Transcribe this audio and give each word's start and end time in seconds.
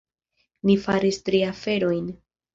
Ni 0.69 0.77
faris 0.85 1.21
tri 1.29 1.43
aferojn. 1.51 2.11